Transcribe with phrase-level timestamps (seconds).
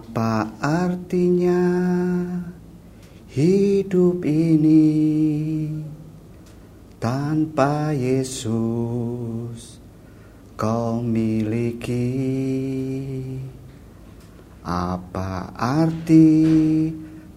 [0.00, 1.60] Apa artinya
[3.28, 4.96] hidup ini
[6.96, 9.76] tanpa Yesus
[10.56, 12.16] kau miliki?
[14.64, 16.48] Apa arti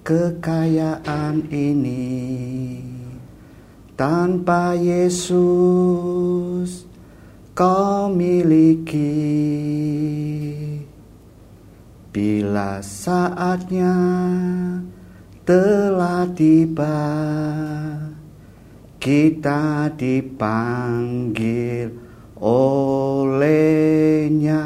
[0.08, 2.16] kekayaan ini
[4.00, 6.08] tanpa Yesus
[7.52, 9.34] kau miliki?
[12.14, 13.98] Bila saatnya
[15.42, 17.10] telah tiba,
[19.02, 21.90] kita dipanggil
[22.38, 24.62] olehnya.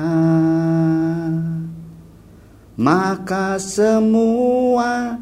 [2.75, 5.15] Maka semua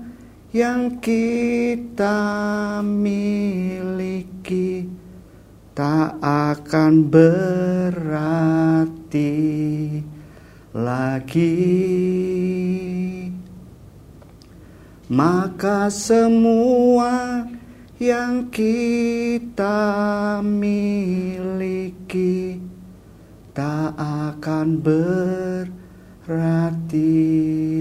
[0.50, 4.90] yang kita miliki
[5.78, 8.26] tak akan berarti
[10.76, 11.56] lagi.
[15.08, 17.46] Maka semua
[17.96, 21.80] yang kita miliki
[23.56, 26.44] tak akan berarti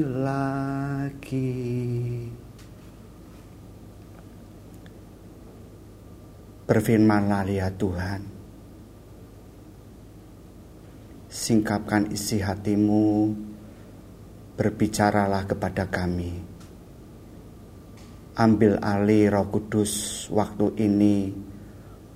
[0.06, 1.74] lagi.
[6.64, 8.43] Berfirmanlah ya Tuhan
[11.44, 13.36] singkapkan isi hatimu,
[14.56, 16.40] berbicaralah kepada kami.
[18.40, 21.36] Ambil alih roh kudus waktu ini,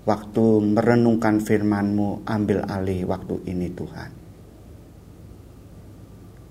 [0.09, 4.11] waktu merenungkan firmanmu, ambil alih waktu ini Tuhan.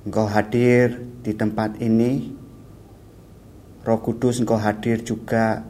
[0.05, 2.29] Engkau hadir di tempat ini,
[3.81, 5.65] roh kudus engkau hadir juga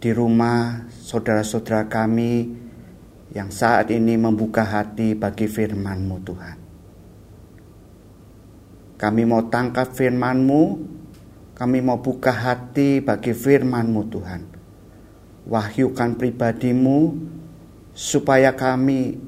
[0.00, 2.63] di rumah saudara-saudara kami
[3.34, 6.58] yang saat ini membuka hati bagi firman-Mu Tuhan.
[8.94, 10.62] Kami mau tangkap firman-Mu,
[11.58, 14.42] kami mau buka hati bagi firman-Mu Tuhan.
[15.50, 16.98] Wahyukan pribadimu
[17.90, 19.18] supaya kami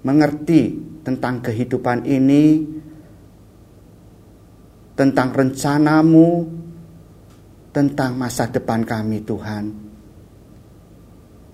[0.00, 2.64] mengerti tentang kehidupan ini,
[4.96, 6.48] tentang rencanamu,
[7.76, 9.64] tentang masa depan kami Tuhan,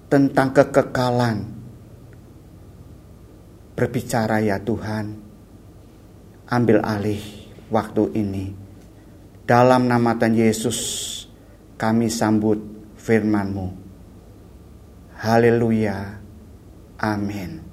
[0.06, 1.59] tentang kekekalan
[3.80, 5.16] Berbicara ya Tuhan,
[6.52, 7.16] ambil alih
[7.72, 8.52] waktu ini.
[9.48, 10.76] Dalam nama Tuhan Yesus
[11.80, 12.60] kami sambut
[13.00, 13.72] firman-Mu.
[15.16, 15.96] Haleluya.
[17.00, 17.64] Amin.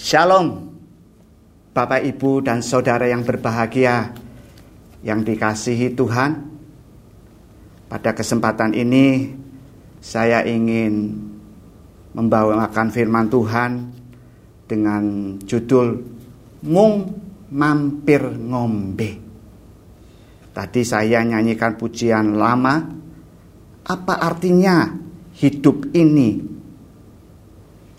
[0.00, 0.64] Shalom.
[1.76, 4.16] Bapak, Ibu, dan Saudara yang berbahagia
[5.04, 6.56] yang dikasihi Tuhan.
[7.92, 9.28] Pada kesempatan ini
[10.00, 11.20] saya ingin
[12.16, 13.72] membawakan firman Tuhan
[14.66, 15.88] dengan judul
[16.66, 16.94] Mung
[17.46, 19.10] Mampir Ngombe.
[20.50, 22.74] Tadi saya nyanyikan pujian lama.
[23.86, 24.90] Apa artinya
[25.38, 26.42] hidup ini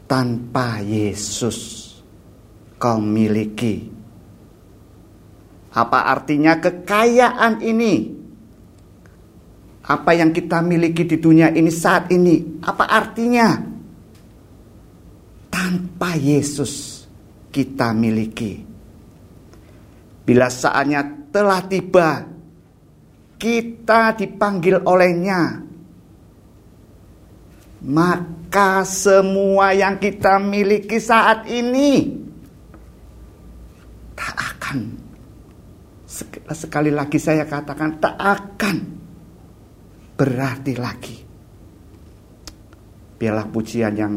[0.03, 1.87] tanpa Yesus
[2.75, 3.87] kau miliki?
[5.71, 8.17] Apa artinya kekayaan ini?
[9.87, 12.59] Apa yang kita miliki di dunia ini saat ini?
[12.59, 13.76] Apa artinya?
[15.67, 17.03] Tanpa Yesus
[17.51, 18.63] kita miliki.
[20.23, 22.23] Bila saatnya telah tiba,
[23.35, 25.59] kita dipanggil olehnya,
[27.83, 32.15] maka semua yang kita miliki saat ini
[34.15, 34.77] tak akan
[36.55, 38.77] sekali lagi saya katakan tak akan
[40.15, 41.17] berarti lagi.
[43.19, 44.15] Biarlah pujian yang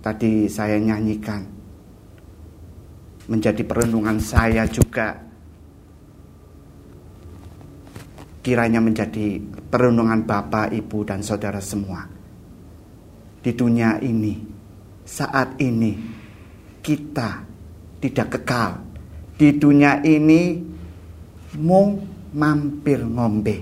[0.00, 1.44] tadi saya nyanyikan
[3.28, 5.28] menjadi perenungan saya juga
[8.48, 12.08] kiranya menjadi perenungan Bapak, Ibu dan Saudara semua.
[13.44, 14.40] Di dunia ini,
[15.04, 15.92] saat ini
[16.80, 17.44] kita
[18.00, 18.80] tidak kekal.
[19.36, 20.56] Di dunia ini
[21.60, 22.02] mung
[22.32, 23.56] mampir ngombe.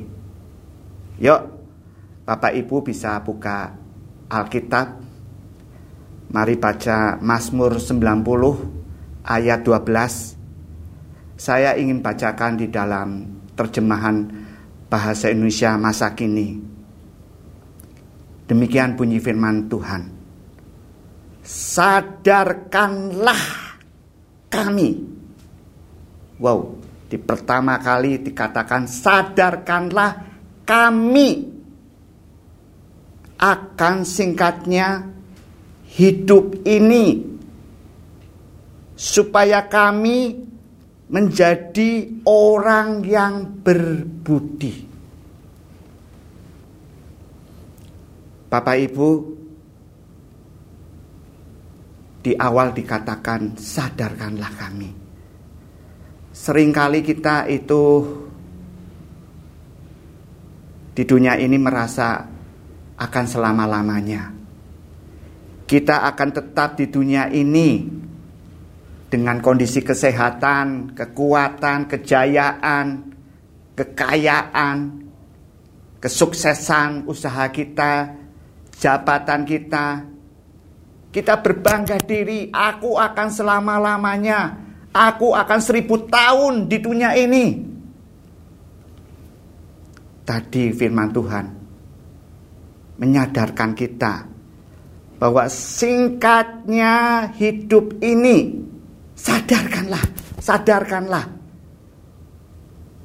[1.18, 1.42] Yuk,
[2.22, 3.74] Bapak Ibu bisa buka
[4.30, 5.05] Alkitab
[6.26, 11.38] Mari baca Mazmur 90 ayat 12.
[11.38, 13.22] Saya ingin bacakan di dalam
[13.54, 14.26] terjemahan
[14.90, 16.58] bahasa Indonesia masa kini.
[18.46, 20.02] Demikian bunyi firman Tuhan.
[21.46, 23.42] Sadarkanlah
[24.50, 24.90] kami.
[26.42, 30.10] Wow, di pertama kali dikatakan sadarkanlah
[30.66, 31.54] kami
[33.38, 35.06] akan singkatnya
[35.96, 37.24] hidup ini
[38.92, 40.36] supaya kami
[41.08, 44.84] menjadi orang yang berbudi.
[48.46, 49.10] Bapak Ibu,
[52.22, 54.90] di awal dikatakan sadarkanlah kami.
[56.36, 57.84] Seringkali kita itu
[60.92, 62.24] di dunia ini merasa
[62.96, 64.35] akan selama-lamanya.
[65.66, 67.82] Kita akan tetap di dunia ini
[69.10, 72.86] dengan kondisi kesehatan, kekuatan, kejayaan,
[73.74, 74.76] kekayaan,
[75.98, 78.14] kesuksesan usaha kita,
[78.78, 79.86] jabatan kita.
[81.10, 84.40] Kita berbangga diri, aku akan selama-lamanya,
[84.94, 87.44] aku akan seribu tahun di dunia ini.
[90.22, 91.46] Tadi firman Tuhan
[93.02, 94.35] menyadarkan kita
[95.16, 98.60] bahwa singkatnya hidup ini,
[99.16, 100.04] sadarkanlah,
[100.36, 101.24] sadarkanlah,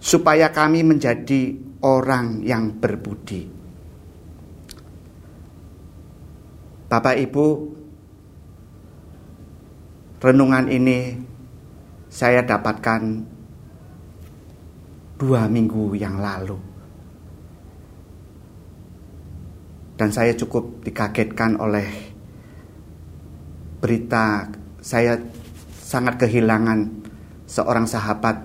[0.01, 3.47] supaya kami menjadi orang yang berbudi.
[6.91, 7.47] Bapak Ibu,
[10.19, 11.15] renungan ini
[12.11, 13.01] saya dapatkan
[15.15, 16.59] dua minggu yang lalu.
[20.01, 21.85] Dan saya cukup dikagetkan oleh
[23.77, 24.49] berita
[24.81, 25.21] saya
[25.77, 26.89] sangat kehilangan
[27.45, 28.41] seorang sahabat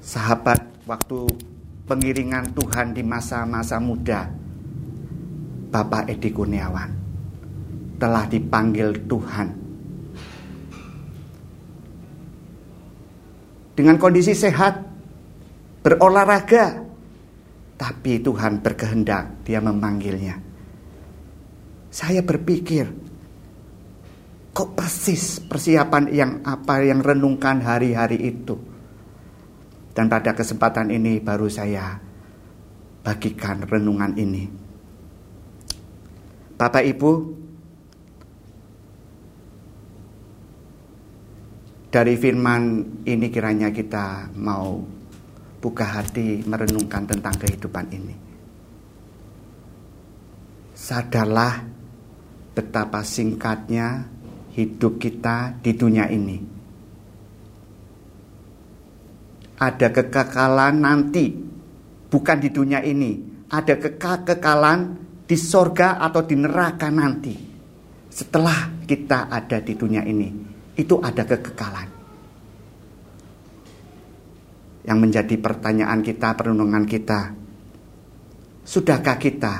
[0.00, 1.28] sahabat waktu
[1.84, 4.32] pengiringan Tuhan di masa-masa muda
[5.68, 6.96] Bapak Edi Kurniawan
[8.00, 9.48] telah dipanggil Tuhan.
[13.76, 14.88] Dengan kondisi sehat,
[15.84, 16.89] berolahraga,
[17.80, 20.36] tapi Tuhan berkehendak dia memanggilnya.
[21.88, 22.84] Saya berpikir,
[24.52, 28.60] kok persis persiapan yang apa yang renungkan hari-hari itu.
[29.96, 31.96] Dan pada kesempatan ini baru saya
[33.00, 34.44] bagikan renungan ini.
[36.60, 37.12] Bapak Ibu,
[41.88, 42.62] dari firman
[43.08, 44.99] ini kiranya kita mau
[45.60, 48.16] buka hati merenungkan tentang kehidupan ini.
[50.72, 51.60] Sadarlah
[52.56, 54.08] betapa singkatnya
[54.56, 56.40] hidup kita di dunia ini.
[59.60, 61.36] Ada kekekalan nanti,
[62.08, 63.44] bukan di dunia ini.
[63.52, 64.80] Ada kekekalan
[65.28, 67.36] di sorga atau di neraka nanti.
[68.08, 70.32] Setelah kita ada di dunia ini,
[70.80, 71.99] itu ada kekekalan.
[74.80, 77.36] Yang menjadi pertanyaan kita, perenungan kita,
[78.64, 79.54] sudahkah kita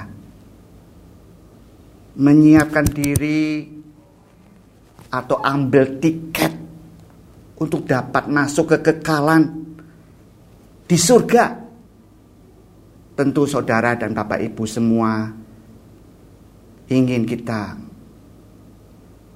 [2.16, 3.68] menyiapkan diri
[5.10, 6.52] atau ambil tiket
[7.60, 9.76] untuk dapat masuk ke kekekalan
[10.88, 11.44] di surga?
[13.12, 15.28] Tentu saudara dan Bapak Ibu semua
[16.88, 17.76] ingin kita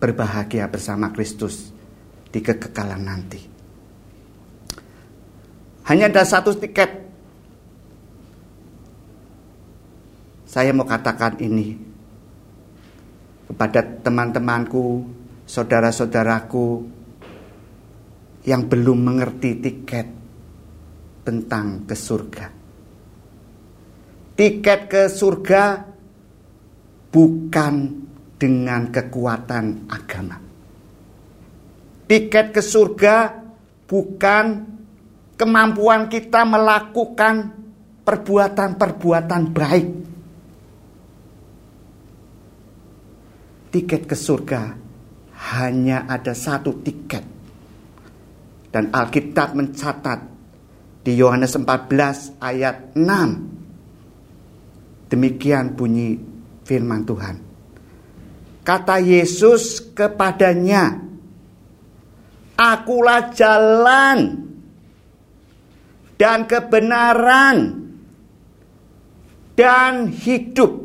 [0.00, 1.68] berbahagia bersama Kristus
[2.32, 3.53] di kekekalan nanti.
[5.84, 7.04] Hanya ada satu tiket.
[10.48, 11.76] Saya mau katakan ini
[13.50, 15.04] kepada teman-temanku,
[15.44, 16.66] saudara-saudaraku
[18.48, 20.06] yang belum mengerti tiket
[21.24, 22.46] tentang ke surga.
[24.34, 25.64] Tiket ke surga
[27.12, 27.74] bukan
[28.34, 30.36] dengan kekuatan agama.
[32.04, 33.16] Tiket ke surga
[33.86, 34.73] bukan
[35.34, 37.64] kemampuan kita melakukan
[38.04, 39.88] perbuatan-perbuatan baik.
[43.74, 44.78] Tiket ke surga
[45.58, 47.24] hanya ada satu tiket.
[48.70, 50.20] Dan Alkitab mencatat
[51.06, 55.10] di Yohanes 14 ayat 6.
[55.10, 56.18] Demikian bunyi
[56.66, 57.38] firman Tuhan.
[58.66, 61.06] Kata Yesus kepadanya,
[62.54, 64.53] Akulah jalan
[66.14, 67.56] dan kebenaran
[69.54, 70.82] dan hidup.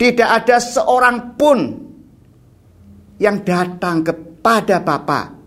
[0.00, 1.58] Tidak ada seorang pun
[3.20, 5.40] yang datang kepada Bapa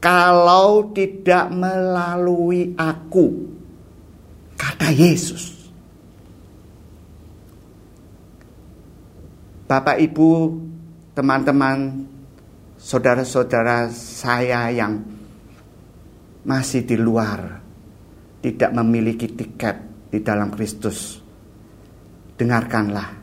[0.00, 3.26] kalau tidak melalui aku,
[4.56, 5.60] kata Yesus.
[9.68, 10.30] Bapak Ibu,
[11.14, 12.08] teman-teman,
[12.80, 15.19] saudara-saudara saya yang
[16.44, 17.60] masih di luar,
[18.40, 19.76] tidak memiliki tiket
[20.08, 21.20] di dalam Kristus.
[22.36, 23.20] Dengarkanlah.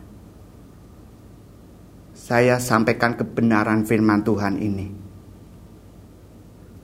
[2.13, 4.87] Saya sampaikan kebenaran firman Tuhan ini.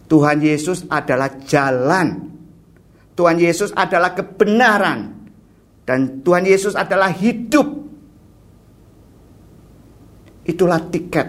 [0.10, 2.32] Tuhan Yesus adalah jalan.
[3.14, 5.14] Tuhan Yesus adalah kebenaran.
[5.84, 7.68] Dan Tuhan Yesus adalah hidup.
[10.48, 11.28] Itulah tiket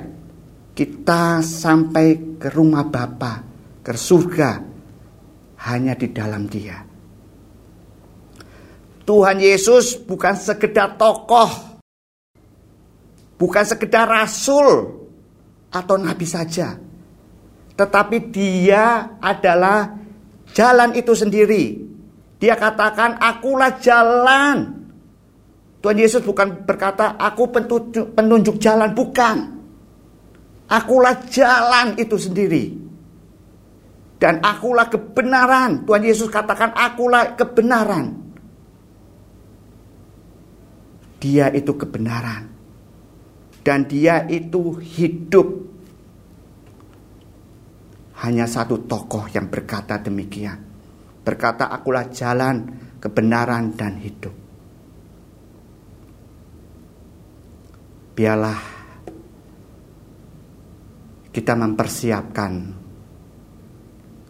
[0.74, 3.42] kita sampai ke rumah Bapa,
[3.82, 4.73] ke surga
[5.64, 6.76] hanya di dalam Dia.
[9.04, 11.80] Tuhan Yesus bukan sekedar tokoh,
[13.36, 15.04] bukan sekedar rasul
[15.68, 16.76] atau nabi saja,
[17.76, 19.92] tetapi Dia adalah
[20.56, 21.84] jalan itu sendiri.
[22.40, 24.84] Dia katakan, "Akulah jalan."
[25.80, 29.52] Tuhan Yesus bukan berkata, "Aku penunjuk, jalan," bukan.
[30.64, 32.83] Akulah jalan itu sendiri.
[34.18, 35.84] Dan akulah kebenaran.
[35.84, 38.14] Tuhan Yesus katakan akulah kebenaran.
[41.18, 42.48] Dia itu kebenaran.
[43.64, 45.48] Dan dia itu hidup.
[48.24, 50.56] Hanya satu tokoh yang berkata demikian.
[51.24, 52.64] Berkata akulah jalan,
[53.00, 54.32] kebenaran, dan hidup.
[58.14, 58.60] Biarlah
[61.34, 62.83] kita mempersiapkan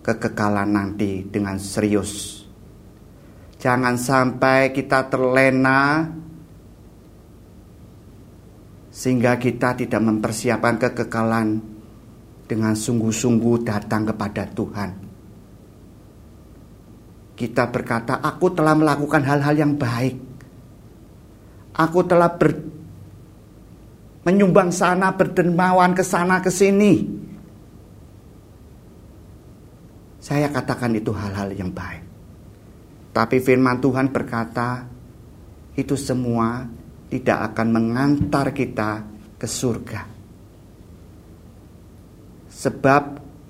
[0.05, 2.45] kekekalan nanti dengan serius.
[3.57, 6.05] Jangan sampai kita terlena
[8.93, 11.65] sehingga kita tidak mempersiapkan kekekalan
[12.45, 14.91] dengan sungguh-sungguh datang kepada Tuhan.
[17.35, 20.21] Kita berkata, "Aku telah melakukan hal-hal yang baik.
[21.75, 22.53] Aku telah ber
[24.29, 27.24] menyumbang sana, berdermawan ke sana ke sini.
[30.25, 32.01] Saya katakan itu hal-hal yang baik.
[33.13, 34.89] Tapi firman Tuhan berkata,
[35.77, 36.65] itu semua
[37.13, 39.05] tidak akan mengantar kita
[39.37, 40.01] ke surga.
[42.49, 43.03] Sebab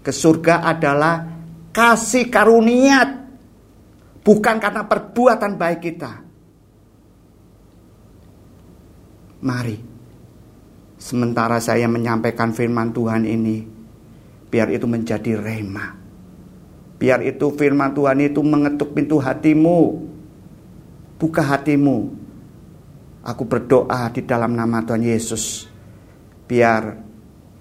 [0.02, 1.22] ke surga adalah
[1.70, 3.22] kasih karunia,
[4.26, 6.12] bukan karena perbuatan baik kita.
[9.44, 9.94] Mari
[11.04, 13.60] Sementara saya menyampaikan firman Tuhan ini,
[14.48, 16.03] biar itu menjadi rema.
[17.04, 20.08] Biar itu firman Tuhan itu mengetuk pintu hatimu.
[21.20, 22.16] Buka hatimu.
[23.20, 25.68] Aku berdoa di dalam nama Tuhan Yesus.
[26.48, 26.96] Biar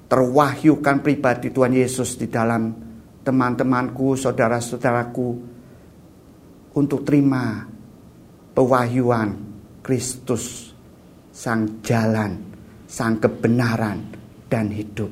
[0.07, 2.71] terwahyukan pribadi Tuhan Yesus di dalam
[3.27, 5.27] teman-temanku, saudara-saudaraku
[6.79, 7.67] untuk terima
[8.55, 9.35] pewahyuan
[9.83, 10.71] Kristus
[11.35, 12.39] sang jalan
[12.87, 14.07] sang kebenaran
[14.47, 15.11] dan hidup.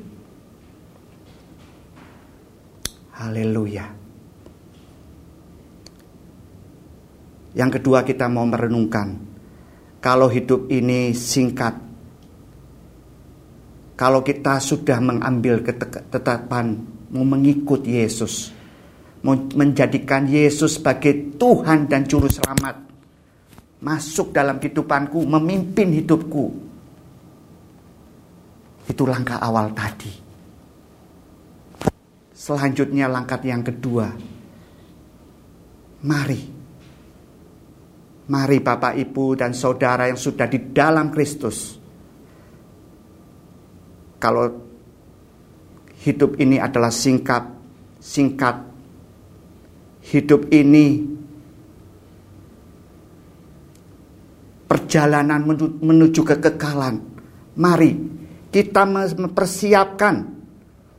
[3.12, 4.01] Haleluya.
[7.52, 9.32] Yang kedua kita mau merenungkan
[10.02, 11.78] kalau hidup ini singkat.
[13.92, 16.74] Kalau kita sudah mengambil ketetapan
[17.12, 18.50] mau mengikut Yesus,
[19.22, 22.82] mau menjadikan Yesus sebagai Tuhan dan juru selamat,
[23.78, 26.50] masuk dalam kehidupanku, memimpin hidupku,
[28.90, 30.10] itu langkah awal tadi.
[32.34, 34.10] Selanjutnya langkah yang kedua.
[36.02, 36.51] Mari.
[38.22, 41.74] Mari Bapak Ibu dan Saudara yang sudah di dalam Kristus.
[44.22, 44.46] Kalau
[46.06, 47.42] hidup ini adalah singkat,
[47.98, 48.70] singkat.
[50.02, 50.98] Hidup ini
[54.66, 55.42] perjalanan
[55.78, 57.02] menuju kekekalan.
[57.58, 57.92] Mari
[58.50, 60.14] kita mempersiapkan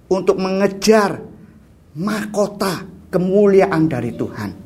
[0.08, 1.20] untuk mengejar
[2.00, 4.63] mahkota kemuliaan dari Tuhan.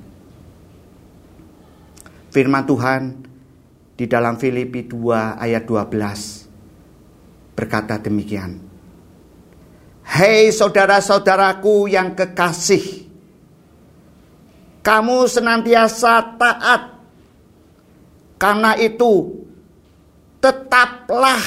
[2.38, 3.02] Firman Tuhan
[3.98, 8.62] di dalam Filipi 2 ayat 12 berkata demikian.
[10.06, 13.10] Hei saudara-saudaraku yang kekasih,
[14.86, 17.02] kamu senantiasa taat.
[18.38, 19.42] Karena itu,
[20.38, 21.42] tetaplah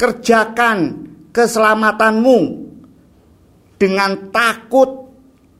[0.00, 1.04] kerjakan
[1.36, 2.40] keselamatanmu
[3.76, 5.12] dengan takut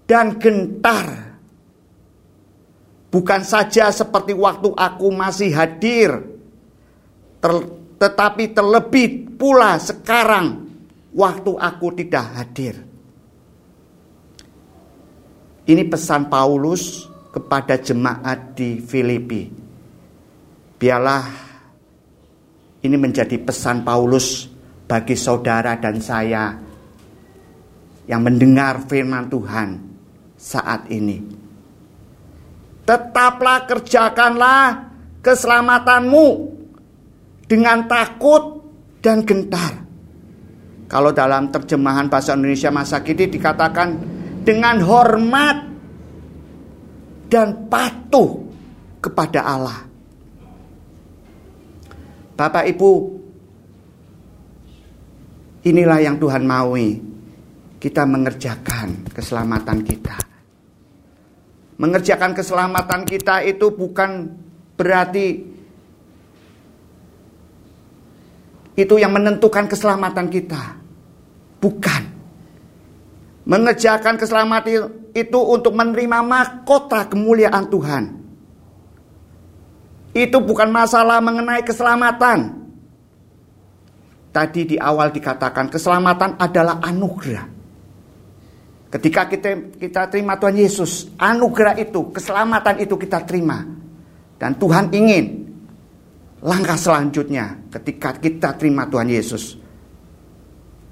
[0.09, 1.22] dan gentar.
[3.13, 6.17] Bukan saja seperti waktu aku masih hadir,
[7.45, 7.53] ter,
[8.01, 10.65] tetapi terlebih pula sekarang
[11.13, 12.81] waktu aku tidak hadir.
[15.69, 17.05] Ini pesan Paulus
[17.37, 19.53] kepada jemaat di Filipi.
[20.81, 21.25] Biarlah
[22.81, 24.49] ini menjadi pesan Paulus
[24.89, 26.57] bagi saudara dan saya
[28.09, 29.69] yang mendengar firman Tuhan
[30.35, 31.42] saat ini.
[32.93, 34.93] Tetaplah kerjakanlah
[35.25, 36.29] keselamatanmu
[37.49, 38.69] dengan takut
[39.01, 39.81] dan gentar.
[40.93, 43.97] Kalau dalam terjemahan bahasa Indonesia masa kini dikatakan
[44.45, 45.73] dengan hormat
[47.33, 48.45] dan patuh
[49.01, 49.89] kepada Allah.
[52.37, 52.93] Bapak Ibu,
[55.65, 57.01] inilah yang Tuhan maui.
[57.81, 60.32] Kita mengerjakan keselamatan kita.
[61.81, 64.29] Mengerjakan keselamatan kita itu bukan
[64.77, 65.53] berarti
[68.73, 70.81] itu yang menentukan keselamatan kita.
[71.61, 72.03] Bukan.
[73.43, 78.05] Mengerjakan keselamatan itu untuk menerima mahkota kemuliaan Tuhan.
[80.13, 82.63] Itu bukan masalah mengenai keselamatan.
[84.33, 87.62] Tadi di awal dikatakan keselamatan adalah anugerah.
[88.93, 93.65] Ketika kita kita terima Tuhan Yesus, anugerah itu, keselamatan itu kita terima.
[94.37, 95.49] Dan Tuhan ingin
[96.45, 99.57] langkah selanjutnya ketika kita terima Tuhan Yesus,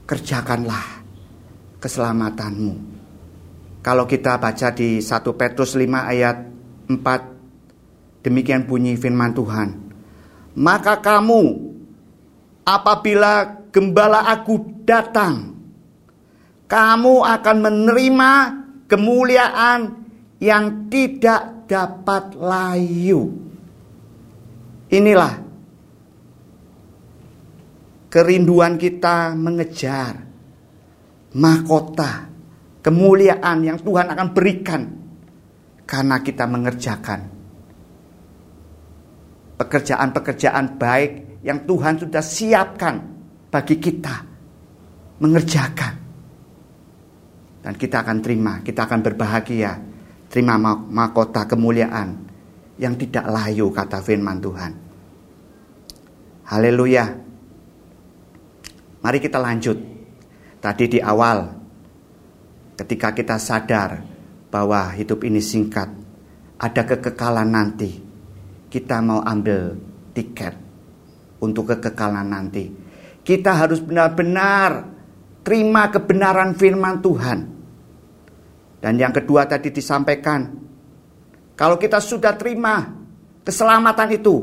[0.09, 1.04] kerjakanlah
[1.76, 2.88] keselamatanmu.
[3.85, 6.37] Kalau kita baca di 1 Petrus 5 ayat
[6.88, 9.69] 4, demikian bunyi firman Tuhan.
[10.57, 11.69] Maka kamu
[12.64, 15.60] apabila gembala aku datang
[16.71, 18.33] kamu akan menerima
[18.87, 19.81] kemuliaan
[20.39, 23.27] yang tidak dapat layu.
[24.91, 25.35] Inilah
[28.07, 30.15] kerinduan kita mengejar
[31.35, 32.31] mahkota,
[32.87, 34.83] kemuliaan yang Tuhan akan berikan
[35.87, 37.21] karena kita mengerjakan
[39.59, 42.95] pekerjaan-pekerjaan baik yang Tuhan sudah siapkan
[43.50, 44.23] bagi kita
[45.19, 46.10] mengerjakan.
[47.61, 49.73] Dan kita akan terima, kita akan berbahagia.
[50.31, 52.31] Terima mahkota kemuliaan
[52.81, 54.73] yang tidak layu kata firman Tuhan.
[56.49, 57.05] Haleluya.
[59.05, 59.79] Mari kita lanjut.
[60.61, 61.50] Tadi di awal
[62.76, 64.04] ketika kita sadar
[64.49, 65.89] bahwa hidup ini singkat,
[66.61, 68.00] ada kekekalan nanti.
[68.71, 69.76] Kita mau ambil
[70.13, 70.54] tiket
[71.41, 72.71] untuk kekekalan nanti.
[73.21, 75.00] Kita harus benar-benar
[75.41, 77.39] terima kebenaran firman Tuhan.
[78.81, 80.49] Dan yang kedua tadi disampaikan,
[81.53, 82.89] kalau kita sudah terima
[83.45, 84.37] keselamatan itu,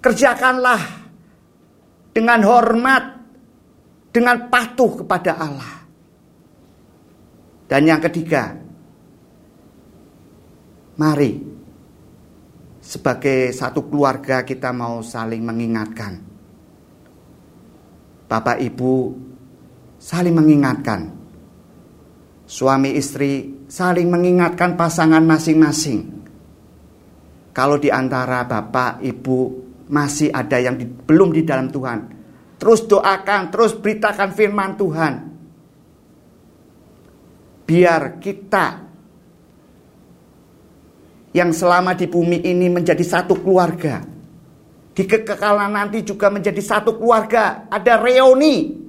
[0.00, 0.80] kerjakanlah
[2.16, 3.04] dengan hormat,
[4.08, 5.74] dengan patuh kepada Allah.
[7.68, 8.56] Dan yang ketiga,
[10.96, 11.38] mari
[12.80, 16.18] sebagai satu keluarga kita mau saling mengingatkan.
[18.26, 18.94] Bapak Ibu
[20.00, 21.12] saling mengingatkan.
[22.48, 26.18] Suami istri saling mengingatkan pasangan masing-masing.
[27.54, 31.98] Kalau di antara bapak, ibu masih ada yang di, belum di dalam Tuhan,
[32.56, 35.14] terus doakan, terus beritakan firman Tuhan.
[37.70, 38.66] Biar kita
[41.30, 44.02] yang selama di bumi ini menjadi satu keluarga.
[44.90, 47.70] Di kekekalan nanti juga menjadi satu keluarga.
[47.70, 48.79] Ada reuni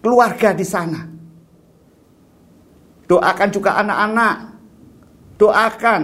[0.00, 1.00] keluarga di sana.
[3.06, 4.36] Doakan juga anak-anak.
[5.40, 6.02] Doakan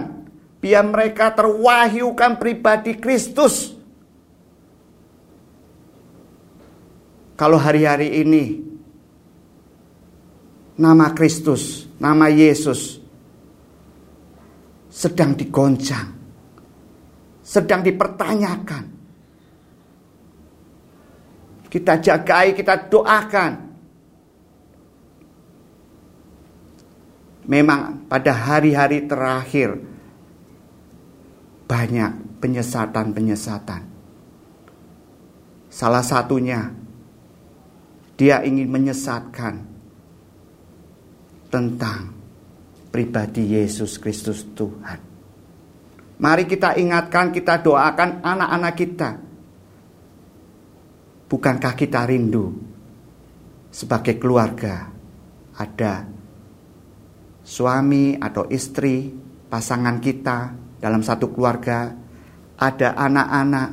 [0.57, 3.77] biar mereka terwahyukan pribadi Kristus.
[7.37, 8.43] Kalau hari-hari ini
[10.81, 12.97] nama Kristus, nama Yesus
[14.89, 16.09] sedang digoncang,
[17.45, 18.97] sedang dipertanyakan.
[21.69, 23.66] Kita jagai, kita doakan
[27.47, 29.79] memang pada hari-hari terakhir
[31.67, 33.81] banyak penyesatan-penyesatan.
[35.71, 36.71] Salah satunya
[38.19, 39.63] dia ingin menyesatkan
[41.47, 42.11] tentang
[42.91, 44.99] pribadi Yesus Kristus Tuhan.
[46.17, 49.09] Mari kita ingatkan, kita doakan anak-anak kita.
[51.29, 52.57] Bukankah kita rindu
[53.69, 54.89] sebagai keluarga
[55.53, 56.16] ada
[57.47, 59.07] suami atau istri,
[59.47, 60.51] pasangan kita
[60.83, 61.95] dalam satu keluarga,
[62.59, 63.69] ada anak-anak.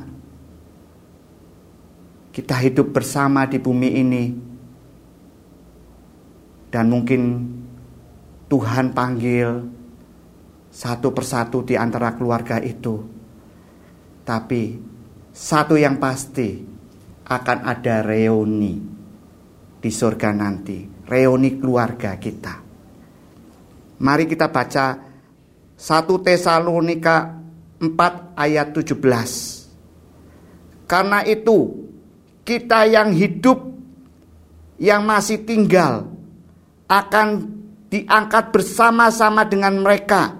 [2.31, 4.25] Kita hidup bersama di bumi ini.
[6.71, 7.21] Dan mungkin
[8.47, 9.47] Tuhan panggil
[10.71, 12.95] satu persatu di antara keluarga itu.
[14.23, 14.63] Tapi
[15.31, 16.63] satu yang pasti
[17.27, 18.75] akan ada reuni
[19.79, 22.64] di surga nanti, reuni keluarga kita.
[23.99, 24.99] Mari kita baca
[25.75, 27.39] 1 Tesalonika
[27.79, 30.87] 4 ayat 17.
[30.87, 31.87] Karena itu
[32.45, 33.73] kita yang hidup
[34.77, 36.11] yang masih tinggal
[36.85, 37.49] akan
[37.89, 40.35] diangkat bersama-sama dengan mereka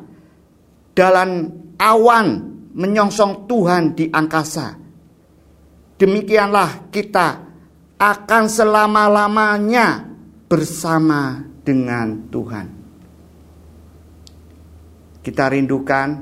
[0.93, 2.27] dalam awan
[2.75, 4.75] menyongsong Tuhan di angkasa.
[5.95, 7.27] Demikianlah kita
[7.95, 10.03] akan selama-lamanya
[10.51, 12.84] bersama dengan Tuhan.
[15.25, 16.21] Kita rindukan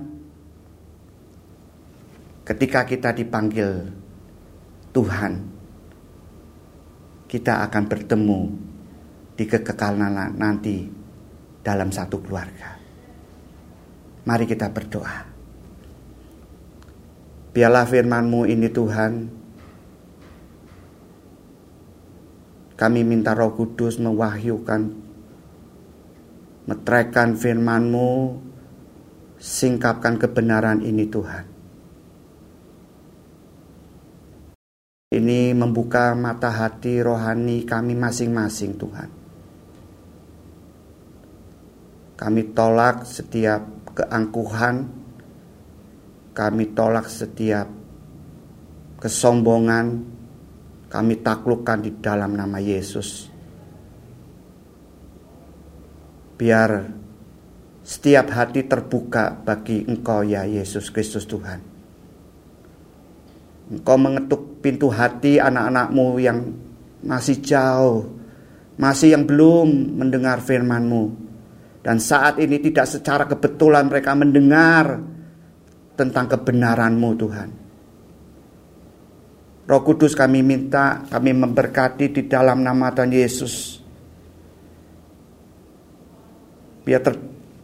[2.48, 3.92] ketika kita dipanggil
[4.96, 5.44] Tuhan,
[7.28, 8.42] kita akan bertemu
[9.36, 10.88] di kekekalan nanti
[11.60, 12.80] dalam satu keluarga.
[14.24, 15.36] Mari kita berdoa.
[17.52, 19.12] Biarlah firman-Mu ini Tuhan,
[22.80, 24.96] kami minta roh kudus mewahyukan,
[26.72, 28.10] metrekan firman-Mu,
[29.44, 31.46] singkapkan kebenaran ini Tuhan.
[35.12, 39.10] Ini membuka mata hati rohani kami masing-masing Tuhan.
[42.16, 44.88] Kami tolak setiap keangkuhan,
[46.32, 47.68] kami tolak setiap
[49.04, 50.08] kesombongan,
[50.88, 53.28] kami taklukkan di dalam nama Yesus.
[56.40, 57.03] Biar
[57.84, 61.60] setiap hati terbuka bagi Engkau ya Yesus Kristus Tuhan.
[63.76, 66.40] Engkau mengetuk pintu hati anak-anakmu yang
[67.04, 68.08] masih jauh,
[68.80, 71.22] masih yang belum mendengar firman-Mu.
[71.84, 75.04] Dan saat ini tidak secara kebetulan mereka mendengar
[76.00, 77.50] tentang kebenaran-Mu Tuhan.
[79.64, 83.80] Roh Kudus kami minta, kami memberkati di dalam nama Tuhan Yesus.
[86.84, 87.00] Biar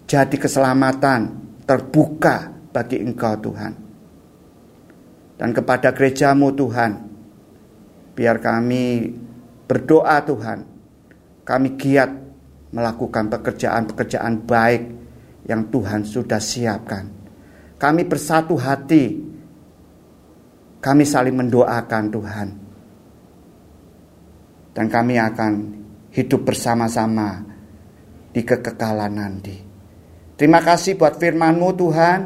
[0.09, 1.37] terjadi keselamatan,
[1.69, 3.77] terbuka bagi Engkau Tuhan
[5.37, 6.91] dan kepada gerejamu Tuhan.
[8.17, 9.05] Biar kami
[9.69, 10.65] berdoa Tuhan,
[11.45, 12.09] kami giat
[12.73, 14.83] melakukan pekerjaan-pekerjaan baik
[15.45, 17.05] yang Tuhan sudah siapkan.
[17.77, 19.13] Kami bersatu hati,
[20.81, 22.47] kami saling mendoakan Tuhan.
[24.73, 25.53] Dan kami akan
[26.17, 27.45] hidup bersama-sama
[28.33, 29.68] di kekekalan nanti.
[30.39, 32.19] Terima kasih buat firman-Mu Tuhan.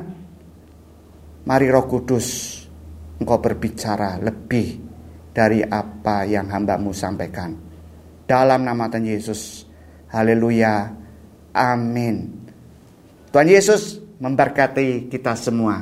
[1.50, 2.62] Mari Roh Kudus
[3.18, 4.78] engkau berbicara lebih
[5.34, 7.58] dari apa yang hambamu sampaikan.
[8.30, 9.66] Dalam nama Tuhan Yesus.
[10.14, 10.94] Haleluya.
[11.58, 12.46] Amin.
[13.34, 15.82] Tuhan Yesus memberkati kita semua.